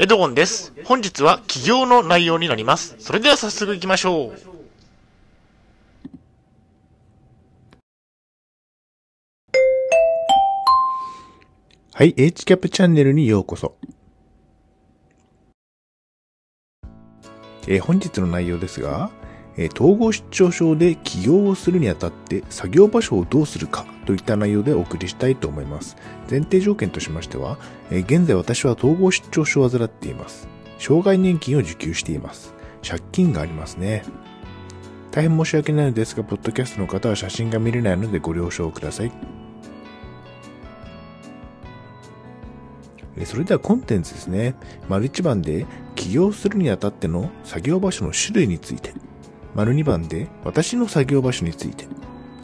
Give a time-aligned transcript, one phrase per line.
[0.00, 0.72] エドゴンです。
[0.84, 2.94] 本日は起業の内容になります。
[3.00, 4.32] それでは早速行きましょう。
[11.94, 13.74] はい、HCAP チャンネルにようこそ。
[17.66, 19.10] えー本日の内容ですが、
[19.58, 25.96] え統合失調症で起業をするにあたって作業場所をどうするかといった内容でお送りしたいと思います。
[26.30, 27.58] 前提条件としましては、
[27.90, 30.48] え現在私は統合失調症を患っています。
[30.78, 32.54] 障害年金を受給しています。
[32.88, 34.04] 借金がありますね。
[35.10, 39.12] 大変申し訳ないのですが、ポッドキャストの方は写真が見れないのでご了承ください。
[43.16, 44.54] えそれではコンテンツですね。
[44.88, 45.66] 丸1番で
[45.96, 49.07] 起業するにあたっての作業場所の種類について。
[49.58, 51.88] 丸2番で私の作業場所について。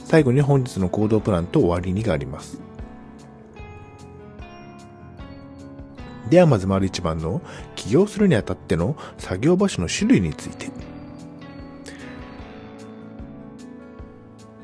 [0.05, 2.61] 最後に本日の行動プランと終わりにがあります。
[6.29, 7.41] ではまず丸1番の
[7.77, 10.71] 起業するにあたっての作業場所の種類について。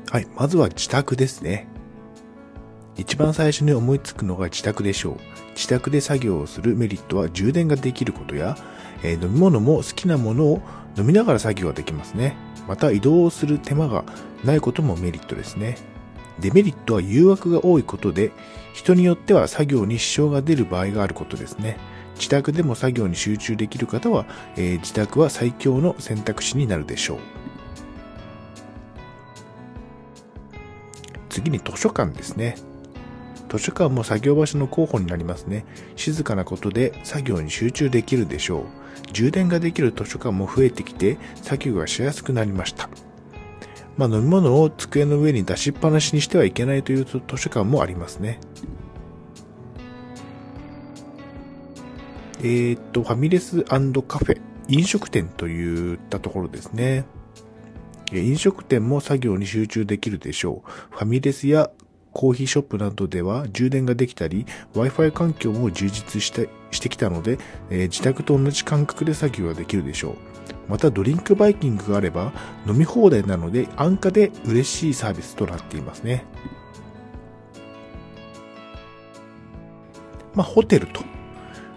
[0.09, 1.69] はい、まずは自宅ですね。
[2.97, 5.15] 一番最初に思いつくのが自宅でしょう。
[5.55, 8.57] 自宅で作業をするメリットは充電ができることや、
[9.03, 10.61] えー飲み物も好きなものを
[10.97, 12.35] 飲みながら作業ができますね。
[12.67, 14.05] また移動する手間が
[14.43, 15.77] ないこともメリットですね。
[16.39, 18.31] デメリットは誘惑が多いことで、
[18.73, 21.77] 人によっては作業に支障が出る場合があることですね。
[22.15, 24.25] 自宅でも作業に集中できる方は、
[24.55, 27.17] えー自宅は最強の選択肢になるでしょう。
[31.29, 32.55] 次に図書館ですね。
[33.51, 35.65] 図書館も作業場所の候補になりますね。
[35.97, 38.63] 静かなことで作業に集中できるでしょう。
[39.11, 42.89] 充電ができる図書館も増えてきて作業がしやすくなりました。
[43.97, 48.39] まあ飲み物を机の上に出しっぱなしにしてはいけないという図書館もありますね。
[52.39, 57.05] えーっと、ファミレスカフェ、飲食店といったところですね。
[58.13, 60.69] 飲食店も作業に集中できるでしょう。
[60.95, 61.69] ファミレスや
[62.13, 67.37] コーヒーショップなどでは充電ができたり、Wi-Fi 環境も充実してしてきたので、
[67.69, 70.15] えー自宅と同じ感覚で作業ができるでしょう。
[70.69, 72.31] またドリンクバイキングがあれば
[72.65, 76.25] 飲み放題なので安価で嬉しいサービスとなっていますね。
[80.33, 81.03] まあ、ホテルと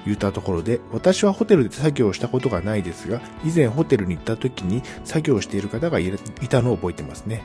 [0.06, 6.12] 言ったところで、私はホテルで作業したことがないですが、以前ホテルに行った時に作業している方がい
[6.48, 7.42] たのを覚えてますね。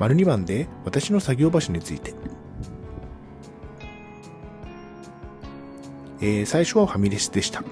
[0.00, 2.14] 丸2番で私の作業場所について。
[6.22, 7.62] えー最初はファミレスでした。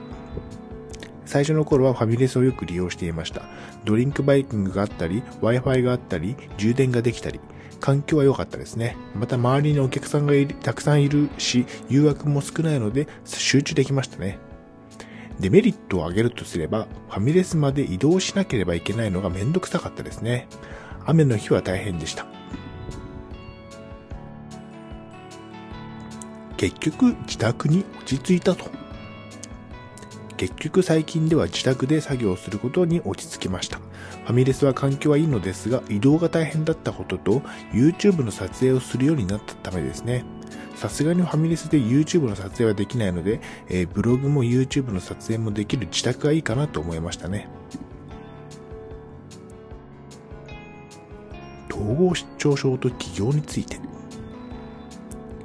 [1.24, 3.42] 最初の頃はファミレスをよく利用していました。
[3.84, 7.40] ドリンクバイキングがあったり、Wi-Fi があったり、充電ができたり、
[7.80, 8.96] 環境は良かったですね。
[9.14, 14.38] また周りにお客さんがたくさんいるし、誘惑も少ないので集中できましたね。
[15.40, 20.46] デメリットを挙げるとすれば、ファミレスまで移動しなければいけないのがめんどくさかったですね。
[21.08, 22.26] 雨の日は大変でした。
[26.58, 28.70] 結局、自宅に落ち着いたと。
[30.36, 33.78] 結局最近では自宅で作業することに落ち着きました。
[33.78, 37.40] ファミレスは環境はいいのですが、移動が大変だったことと、
[37.72, 40.26] YouTube の撮影をするようになったためですね。
[40.76, 47.48] さすがにファミレスで YouTube の撮影はできないので、えーブログも YouTube の撮影もできる自宅がいいかなと思いましたね。
[51.78, 53.78] 統合失調症と起業について。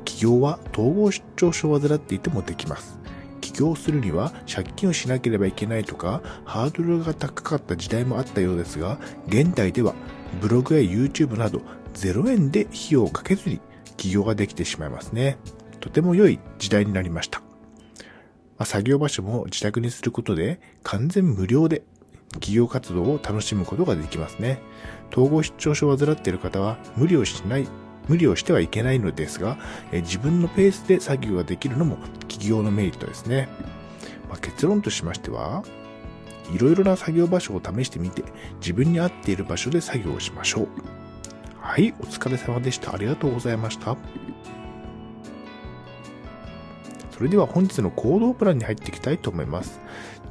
[0.03, 2.97] 起業は統合失調症を患っていてもできます。
[3.41, 9.93] 起業するには借金をしなければいけないとか、ハードルが高かった時代もあったようですが、現代では
[10.41, 11.61] ブログや YouTube など
[11.93, 13.59] 0円で費用をかけずに
[13.97, 15.37] 起業ができてしまいますね。
[15.79, 17.43] とても良い時代になりました。
[18.65, 21.83] 作業場所も自宅にすることで完全無料で
[22.33, 24.61] 企業活動を楽しむことができますね。
[25.11, 27.67] 統合失調症を患っている方は無理をしない、
[28.07, 29.57] 無理をしてはいけないのですが、
[29.91, 31.97] え自分のペースで作業ができるのも
[32.27, 33.49] 企業のメリットですね。
[34.29, 35.63] まあ結論としましては、
[36.53, 38.23] いろいろな作業場所を試してみて、
[38.59, 40.67] 自分に合っている場所で作業をしましょう。
[41.59, 42.93] はい、お疲れ様でした。
[42.93, 43.95] ありがとうございました。
[47.11, 49.79] それでは本日の行動プランに入っていきたいと思います。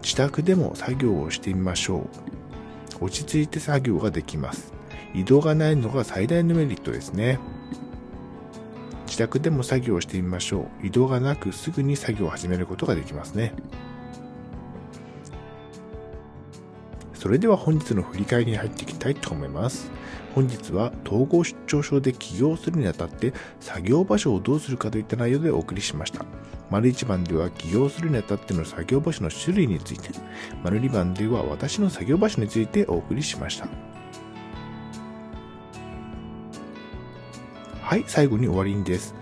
[0.03, 2.09] 自宅でも作業をしてみましょ
[3.01, 3.05] う。
[3.05, 4.73] 落ち着いて作業ができます。
[5.15, 7.39] 移動がないのが最大のメリットですね。
[9.07, 10.87] 自宅でも作業をしてみましょう。
[10.87, 13.55] 移動がなくすぐに作業を始めることができますね。
[17.23, 19.93] それでは本日の振り返りに入っていきたいと思います。
[20.35, 26.25] 本日は統合出張症で起業するにあたって作業場所をどうするかといった内容でお送りしました。
[26.69, 30.11] 丸1番では起業するにあたっての作業場所の種類について、
[30.65, 33.69] 丸2番では私の作業場所についてお送りしました。
[37.83, 39.22] はい、最後に終わりにです。